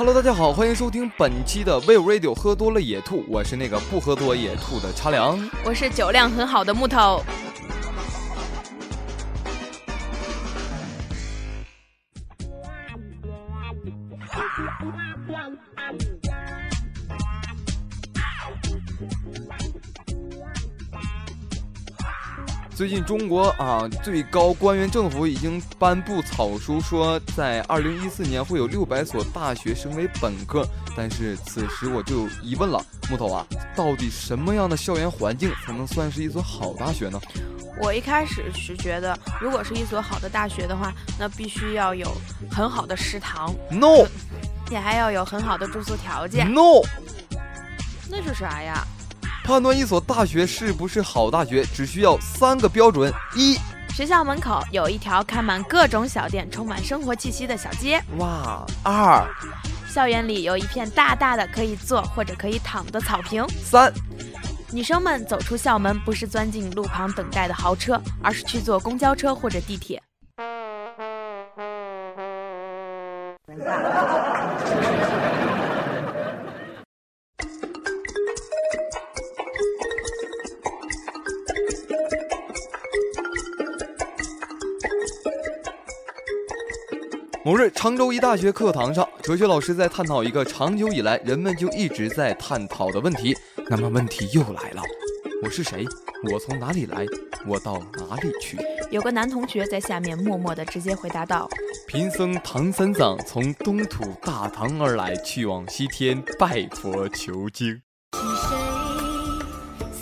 [0.00, 7.22] Hello，大家好，欢迎收听本期的 We Radio，喝多了也吐，我是那个不喝多也吐的茶凉，我是酒量很好的木头。
[22.80, 30.66] 最近中国啊，最高官员政府已经颁布草书，说在二零一四年会有六百所大学升为本科。
[30.96, 37.20] 但是此时我就有疑问了，木头啊，到底什么样的校园环境才能算是一所好大学呢？
[37.82, 42.10] 我一开始是觉得，如果是一所好的大学的话，那必须要有
[42.50, 44.06] 很好的食堂，no，
[44.70, 46.80] 也还要有很好的住宿条件，no，
[48.08, 48.86] 那是啥呀？
[49.44, 53.58] 判断一所大学是不是好大学，只需要三个标准：一，
[53.88, 59.26] 学校门口有一条开满各种小店、充满生活气息的小街；哇，二，
[59.88, 63.92] 校园里有一片大大的可以坐或者可以躺的草坪；三，
[64.70, 70.00] 女生们走出校门不是钻进路旁等待的豪车，而是去坐公交车或者地铁。
[87.50, 93.36] 某日，常州一大学课堂上，哲学老师在探讨一个长久以来人们就一直在探讨的问题。
[93.68, 94.80] 那么问题又来了：
[95.42, 95.84] 我是谁？
[96.32, 97.04] 我从哪里来？
[97.44, 98.56] 我到哪里去？
[98.92, 101.50] 有个男同学在下面默默的直接回答道
[101.90, 107.82] ：“贫僧唐三藏从东土大唐而来，去往西天拜佛求经。”
[108.14, 108.56] 是谁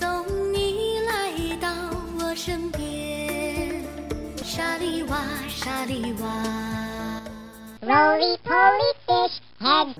[0.00, 1.68] 送你来到
[2.18, 3.84] 我身边？
[4.42, 6.63] 沙里哇，沙里哇。
[7.86, 9.94] Roly poly fish head。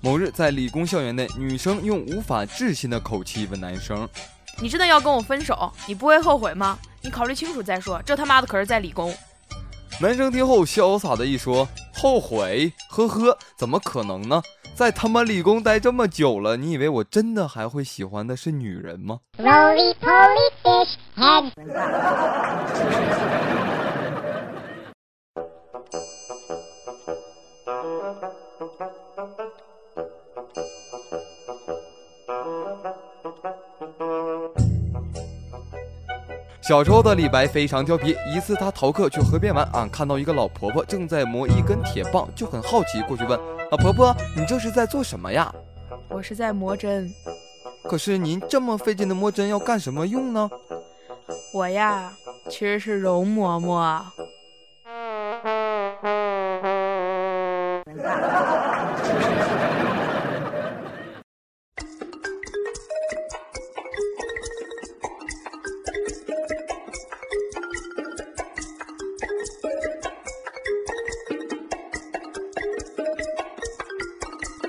[0.00, 4.08] 某日，在理工校园内，女生用无法置信的口气问男生
[4.58, 5.70] ：“你真的要跟我分手？
[5.86, 6.78] 你不会后悔吗？
[7.02, 8.00] 你考虑清楚再说。
[8.06, 9.14] 这他妈的可是在理工。”
[10.00, 12.72] 男生听后潇洒的一说：“后悔？
[12.90, 14.42] 呵呵，怎么可能呢？
[14.74, 19.20] 在他妈理工待这么久了，你以为我真的还会喜欢的是女人吗？”
[36.62, 38.16] 小时候的李白非常调皮。
[38.32, 43.38] 一次他逃课去河边玩啊，看到一个老婆婆正在磨一根铁棒，就很好奇过去问
[43.72, 45.52] 老婆婆：“你这是在做什么呀
[46.08, 47.12] ？”“我是在磨针。
[47.82, 50.48] ”“可是您这么费劲的磨针要干什么用呢
[51.52, 52.12] ？”“我呀，
[52.48, 54.00] 其实是容嬷嬷。”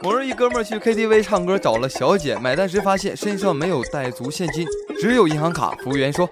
[0.00, 4.66] 某日，一哥们去 KTV 唱歌，找了小姐买单时，发现身上没有带足现金，
[5.00, 5.72] 只有银行卡。
[5.82, 6.28] 服务员说：“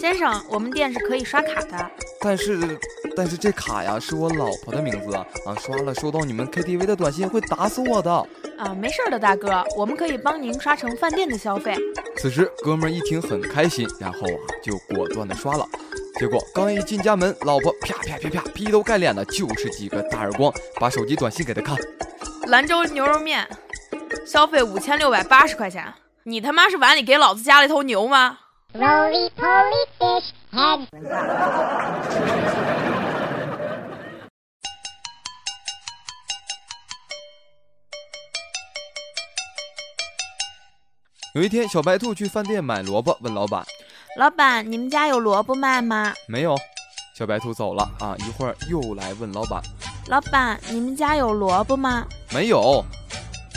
[0.00, 1.90] 先生，我们店是可以刷卡的。”
[2.20, 2.78] 但是，
[3.14, 5.26] 但是这卡呀是我老婆的名字啊！
[5.44, 8.10] 啊，刷了收到你们 KTV 的短信会打死我的！
[8.56, 11.74] 啊，没事的，大哥，我们可以帮您刷成饭店的消费。
[12.16, 15.68] 此时，哥们一听很开心，然后啊就果断的刷了。
[16.18, 21.76] 结果刚一进家门，老婆啪啪啪啪劈头盖脸的就是几个大耳光，把手机短信给他看。
[22.52, 23.48] 兰州牛肉面，
[24.26, 25.90] 消费五千六百八十块钱。
[26.24, 28.40] 你他妈是碗里给老子加了一头牛吗？
[41.34, 43.64] 有一天，小白兔去饭店买萝卜，问老板
[44.20, 46.54] ：“老板，你们家有萝卜卖吗？”没有。
[47.18, 49.62] 小白兔走了啊，一会儿又来问老板
[50.08, 52.84] ：“老板，你们家有萝卜吗？”没有。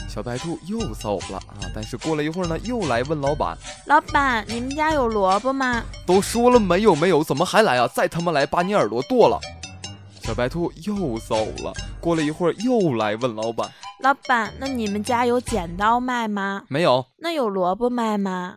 [0.08, 7.86] 小白兔又走了啊，但是过了一会儿呢，又来问老板：“老板，你们家有萝卜吗？”都说了没有没有，怎么还来啊？
[7.88, 9.38] 再他妈来，把你耳朵剁了！
[10.22, 13.70] 小白兔又走了，过了一会儿又来问老板
[14.00, 17.06] ：“老板，那你们家有剪刀卖吗？”没有。
[17.18, 18.56] 那有萝卜卖吗？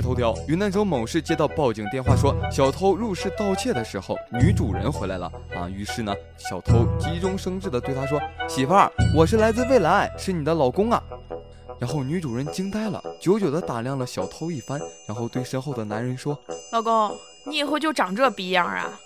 [0.00, 5.68] 头条：云南州某市接到报警电话，说小偷入室盗窃的时候，女主人回来了啊。
[5.68, 11.02] 于是呢，小偷急中生智的对她说：“媳妇儿，我是来自未来，是你的老公啊。”
[11.78, 16.38] 然后女主人惊呆了，久久的打量了小偷一番，然后对身后的男人说
[16.72, 17.16] ：“老公，
[17.46, 19.00] 你以后就长这逼样啊？”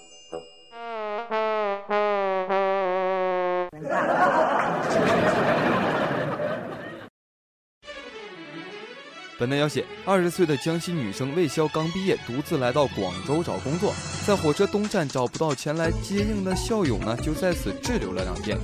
[9.47, 13.93] 本台消息：二十岁的江西女生魏潇刚毕业，独自来到广州找工作，
[14.27, 18.57] 在火车东站找不到前来接应的校友呢，就在此滞留了两天。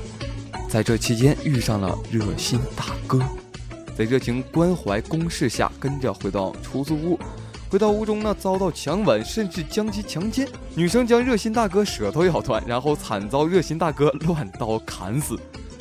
[0.70, 3.20] 在这期间遇上了热心大哥，
[3.94, 7.20] 在热情关怀攻势下，跟着回到出租屋。
[7.68, 10.48] 回到屋中呢，遭到强吻，甚至将其强奸。
[10.74, 15.38] 女生将热心大哥舌头咬断，然后惨遭热心大哥乱刀砍死。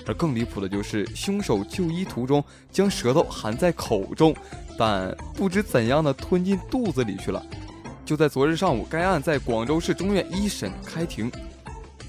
[0.10, 4.36] 而更离谱的就是，凶手就医途中将舌头含在口中。
[4.76, 7.46] 但不知怎样的吞进肚子里去了。
[8.04, 11.32] 就在昨日上午，该案在广州市中院一审开庭。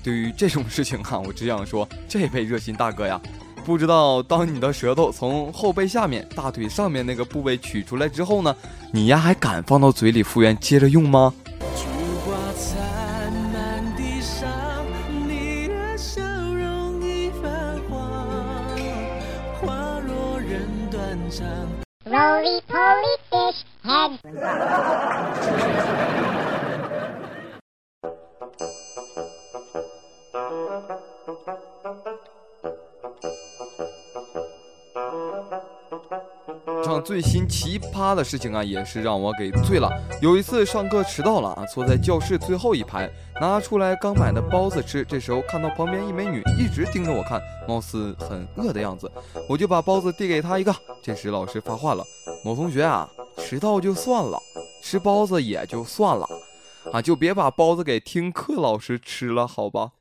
[0.02, 3.20] 对于这种事情哈，我只想说，这位热心大哥呀，
[3.66, 8.56] 不知道当你的舌头从后背下面、大腿上面那个部位取出来之后呢，
[8.94, 11.34] 你呀还敢放到嘴里复原接着用吗
[21.10, 24.20] ？Roly poly fish head。
[37.00, 39.90] 最新奇葩的事情啊，也是让我给醉了。
[40.20, 43.10] 有一次上课迟到了啊，坐在教室最后一排，
[43.40, 45.04] 拿出来刚买的包子吃。
[45.04, 49.10] 这时候看到旁边一美女一直盯着我看，貌似很饿的样子，
[49.48, 50.74] 我就把包子递给她一个。
[51.02, 52.04] 这时老师发话了
[52.44, 53.08] ：“某同学啊，
[53.38, 54.38] 迟到就算了，
[54.82, 56.28] 吃包子也就算了，
[56.92, 59.92] 啊，就别把包子给听课老师吃了，好吧？”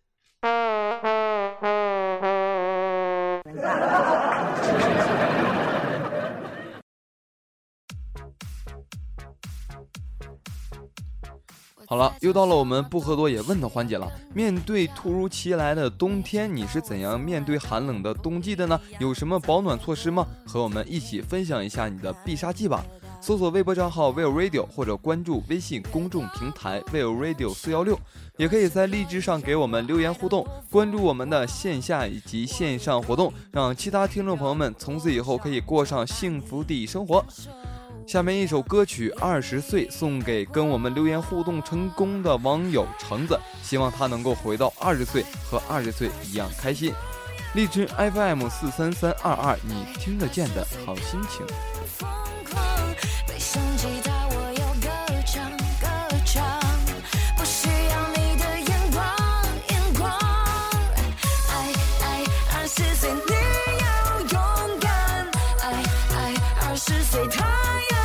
[11.90, 14.08] 好了，又到了我们不喝多也问的环节了。
[14.32, 18.80] 面对突如其来的冬天，你是怎样面对寒冷的冬季的呢？
[19.00, 20.24] 有什么保暖措施吗？
[20.46, 22.86] 和我们一起分享一下你的必杀技吧。
[23.20, 27.98] 搜索微博账号 Will Radio 或者关注微信公众平台 Will Radio 四幺六，
[28.38, 30.46] 也可以在荔枝上给我们留言互动。
[30.70, 37.26] 关注我们的线下以及线上活动，让其他听众朋友们从此以后可以过上幸福的生活。
[38.10, 46.92] 下面一首歌曲《二十岁》送给跟我们留言互动成功的网友橙子，希望他能够回到二十岁，和二十岁一样开心。
[47.54, 51.46] 荔枝 FM 四三三二二，你听得见的好心情。
[66.82, 67.99] 是谁漂亮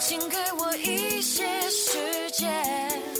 [0.00, 3.19] 请给我一些时间。